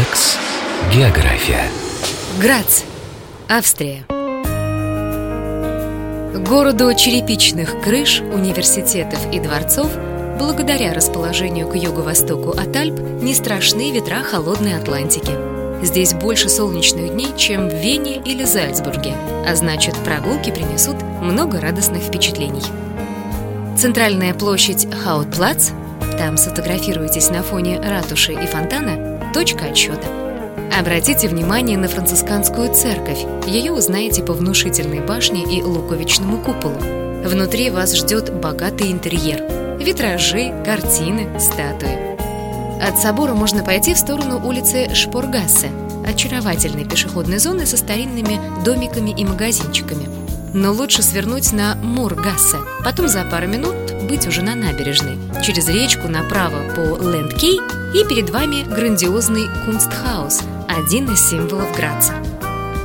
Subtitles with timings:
[0.00, 0.38] Релакс.
[0.94, 1.64] География.
[2.40, 2.84] Грац,
[3.48, 4.06] Австрия.
[6.38, 9.90] Городу черепичных крыш, университетов и дворцов
[10.38, 15.32] благодаря расположению к юго-востоку от Альп не страшны ветра холодной Атлантики.
[15.84, 19.14] Здесь больше солнечных дней, чем в Вене или Зальцбурге,
[19.46, 22.64] а значит, прогулки принесут много радостных впечатлений.
[23.76, 25.70] Центральная площадь Хаутплац,
[26.16, 30.08] там сфотографируетесь на фоне ратуши и фонтана, точка отсчета.
[30.78, 33.24] Обратите внимание на францисканскую церковь.
[33.46, 36.78] Ее узнаете по внушительной башне и луковичному куполу.
[37.24, 39.44] Внутри вас ждет богатый интерьер.
[39.78, 42.10] Витражи, картины, статуи.
[42.80, 45.70] От собора можно пойти в сторону улицы Шпоргассе,
[46.06, 50.08] очаровательной пешеходной зоны со старинными домиками и магазинчиками.
[50.54, 53.74] Но лучше свернуть на Мургассе, потом за пару минут
[54.08, 55.18] быть уже на набережной.
[55.42, 57.60] Через речку направо по Лендкай
[57.94, 62.14] и перед вами грандиозный Кунстхаус, один из символов Граца.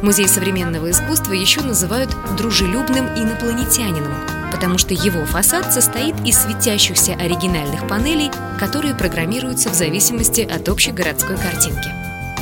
[0.01, 4.13] Музей современного искусства еще называют дружелюбным инопланетянином,
[4.51, 10.91] потому что его фасад состоит из светящихся оригинальных панелей, которые программируются в зависимости от общей
[10.91, 11.89] городской картинки.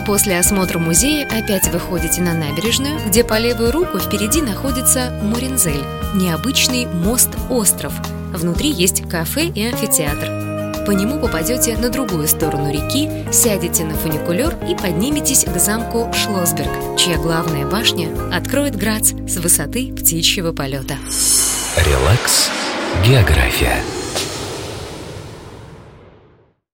[0.05, 5.83] После осмотра музея опять выходите на набережную, где по левую руку впереди находится Муринзель,
[6.13, 7.93] необычный мост-остров.
[8.33, 10.52] Внутри есть кафе и амфитеатр.
[10.85, 16.97] По нему попадете на другую сторону реки, сядете на фуникулер и подниметесь к замку Шлосберг,
[16.97, 20.97] чья главная башня откроет Грац с высоты птичьего полета.
[21.77, 22.49] Релакс.
[23.05, 23.77] География.